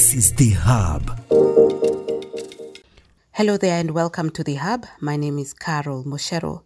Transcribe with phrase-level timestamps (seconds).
[0.00, 1.10] This is The Hub.
[3.32, 4.86] Hello there and welcome to The Hub.
[4.98, 6.62] My name is Carole Mucheru.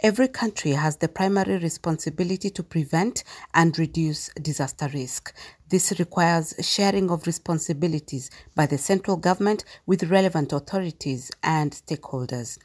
[0.00, 3.22] Every country has the primary responsibility to prevent
[3.54, 5.32] and reduce disaster risk.
[5.68, 12.58] This requires sharing of responsibilities by the central government with relevant authorities and stakeholders.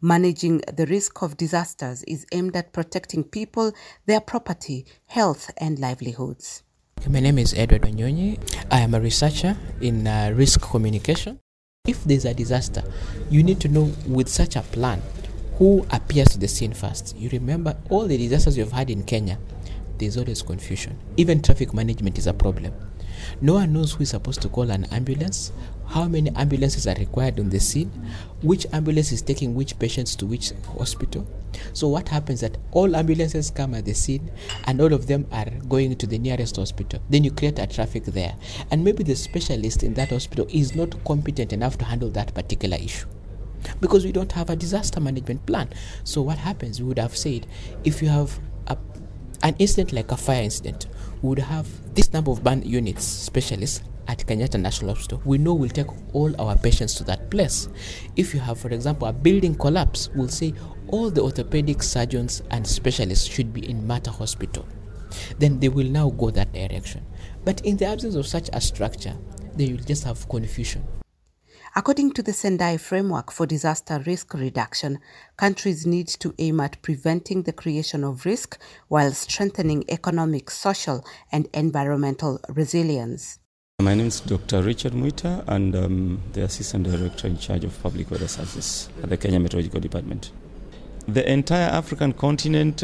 [0.00, 3.72] Managing the risk of disasters is aimed at protecting people,
[4.06, 6.62] their property, health, and livelihoods.
[7.06, 8.38] My name is Edward Onyonyi.
[8.70, 11.38] I am a researcher in uh, risk communication.
[11.86, 12.82] If there's a disaster,
[13.30, 15.00] you need to know with such a plan
[15.54, 17.16] who appears to the scene first.
[17.16, 19.38] You remember all the disasters you've had in Kenya,
[19.96, 20.98] there's always confusion.
[21.16, 22.74] Even traffic management is a problem.
[23.40, 25.52] No one knows who is supposed to call an ambulance,
[25.86, 27.90] how many ambulances are required on the scene,
[28.42, 31.26] which ambulance is taking which patients to which hospital.
[31.72, 34.30] So what happens that all ambulances come at the scene
[34.66, 37.00] and all of them are going to the nearest hospital.
[37.08, 38.34] Then you create a traffic there.
[38.70, 42.76] And maybe the specialist in that hospital is not competent enough to handle that particular
[42.76, 43.06] issue
[43.80, 45.68] because we don't have a disaster management plan.
[46.04, 46.80] So what happens?
[46.80, 47.46] We would have said
[47.84, 48.38] if you have
[49.42, 50.86] an incident like a fire incident,
[51.22, 55.22] would have this number of burn units specialists at Kenyatta National Hospital.
[55.24, 57.68] We know we'll take all our patients to that place.
[58.16, 60.54] If you have, for example, a building collapse, we'll say
[60.88, 64.66] all the orthopedic surgeons and specialists should be in Mata Hospital.
[65.38, 67.04] Then they will now go that direction.
[67.44, 69.16] But in the absence of such a structure,
[69.54, 70.86] they will just have confusion.
[71.76, 74.98] According to the Sendai Framework for Disaster Risk Reduction,
[75.36, 81.46] countries need to aim at preventing the creation of risk while strengthening economic, social, and
[81.52, 83.38] environmental resilience.
[83.80, 84.62] My name is Dr.
[84.62, 89.16] Richard Muita, and I'm the Assistant Director in charge of Public Weather Services at the
[89.16, 90.32] Kenya Meteorological Department.
[91.06, 92.82] The entire African continent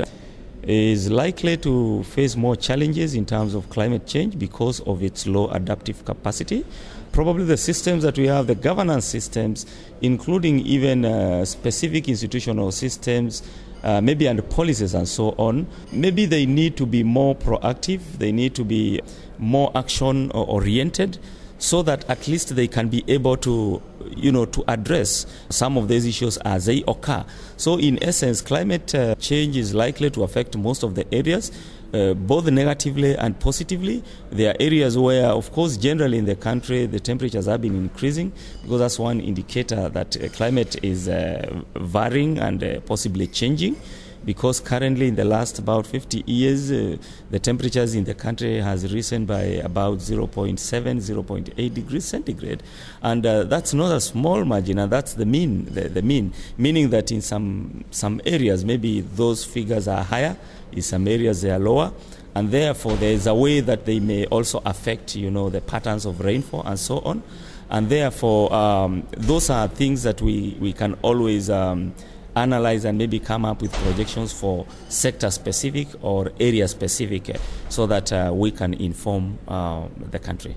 [0.68, 5.48] is likely to face more challenges in terms of climate change because of its low
[5.48, 6.64] adaptive capacity.
[7.12, 9.66] Probably the systems that we have, the governance systems,
[10.00, 13.42] including even uh, specific institutional systems,
[13.82, 18.32] uh, maybe and policies and so on, maybe they need to be more proactive, they
[18.32, 19.00] need to be
[19.38, 21.18] more action oriented
[21.58, 23.80] so that at least they can be able to
[24.16, 27.24] you know to address some of these issues as they occur
[27.56, 31.50] so in essence climate uh, change is likely to affect most of the areas
[31.94, 34.02] uh, both negatively and positively.
[34.30, 38.32] There are areas where, of course, generally in the country, the temperatures have been increasing
[38.62, 43.76] because that's one indicator that uh, climate is uh, varying and uh, possibly changing
[44.24, 46.96] because currently in the last about 50 years uh,
[47.30, 52.62] the temperatures in the country has risen by about 0.7 0.8 degrees centigrade.
[53.02, 56.32] And uh, that's not a small margin and that's the mean the, the, mean.
[56.56, 60.36] Meaning that in some some areas maybe those figures are higher
[60.72, 61.92] in some areas they are lower.
[62.34, 66.04] And therefore there is a way that they may also affect you know the patterns
[66.06, 67.22] of rainfall and so on.
[67.70, 71.94] And therefore um, those are things that we, we can always um,
[72.36, 77.86] analyze and maybe come up with projections for sector specific or area specific uh, so
[77.86, 80.56] that uh, we can inform uh, the country.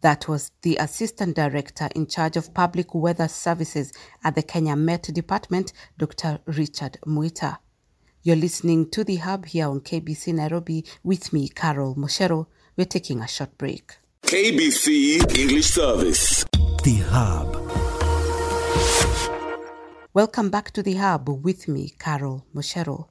[0.00, 3.92] That was the Assistant Director in charge of Public Weather Services
[4.22, 6.40] at the Kenya Met Department, Dr.
[6.44, 7.58] Richard Muita.
[8.22, 12.46] You're listening to The Hub here on KBC Nairobi with me, Carole Mucheru.
[12.76, 13.96] We're taking a short break.
[14.22, 16.44] KBC English Service.
[16.82, 17.54] The Hub.
[20.14, 23.08] Welcome back to the Hub with me, Carole Mucheru.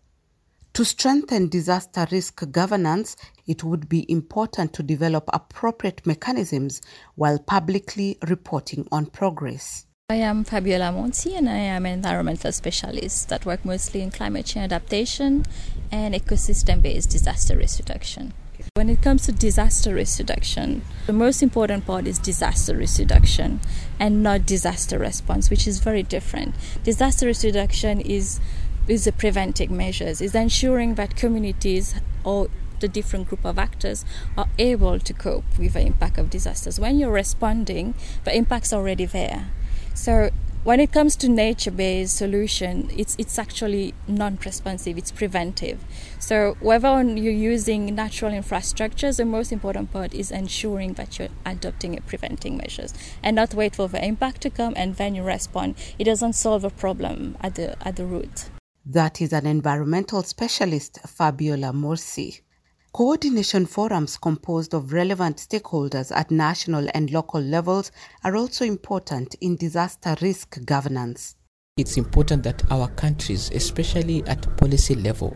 [0.72, 6.82] To strengthen disaster risk governance, it would be important to develop appropriate mechanisms
[7.16, 9.86] while publicly reporting on progress.
[10.10, 14.46] I am Fabiola Monti and I am an environmental specialist that work mostly in climate
[14.46, 15.46] change adaptation
[15.92, 18.32] and ecosystem based disaster risk reduction.
[18.76, 23.60] When it comes to disaster risk reduction, the most important part is disaster risk reduction
[24.00, 26.56] and not disaster response, which is very different.
[26.84, 28.40] Disaster risk reduction is
[28.88, 32.48] is the preventive measures, is ensuring that communities or
[32.80, 36.80] the different group of actors are able to cope with the impact of disasters.
[36.80, 37.94] When you're responding,
[38.24, 39.52] the impact's already there.
[39.94, 40.32] So
[40.64, 44.98] when it comes to nature-based solution, it's it's actually non-responsive.
[44.98, 45.84] It's preventive.
[46.20, 51.96] So whether you're using natural infrastructures, the most important part is ensuring that you're adopting
[51.96, 55.76] and preventing measures, and not wait for the impact to come and then you respond.
[56.00, 58.50] It doesn't solve a problem at the at the root.
[58.86, 62.43] That is an environmental specialist, Fabiola Monti.
[62.94, 67.92] Coordination forums composed of relevant stakeholders at national and local levels
[68.24, 71.36] are also important in disaster risk governance.
[71.76, 75.36] It's important that our countries, especially at policy level,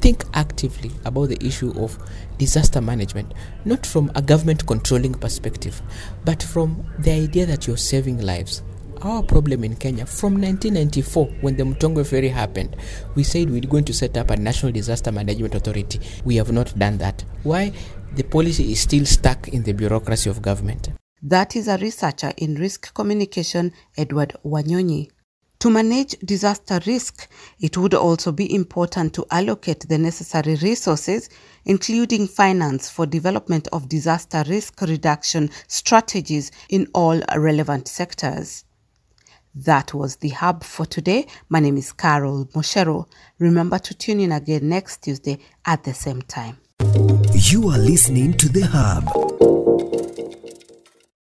[0.00, 1.96] think actively about the issue of
[2.38, 5.80] disaster management, not from a government controlling perspective,
[6.24, 8.64] but from the idea that you're saving lives.
[9.02, 12.76] Our problem in Kenya from 1994, when the Mtongwe Ferry happened,
[13.14, 16.00] we said we're going to set up a national disaster management authority.
[16.24, 17.24] We have not done that.
[17.42, 17.72] Why?
[18.14, 20.88] The policy is still stuck in the bureaucracy of government.
[21.22, 25.10] That is a researcher in risk communication, Edward Wanyonyi.
[25.60, 27.28] To manage disaster risk,
[27.60, 31.28] it would also be important to allocate the necessary resources,
[31.64, 38.65] including finance for development of disaster risk reduction strategies in all relevant sectors.
[39.56, 41.26] That was the hub for today.
[41.48, 43.06] My name is Carole Mucheru.
[43.38, 46.58] Remember to tune in again next Tuesday at the same time.
[47.32, 49.04] You are listening to The Hub.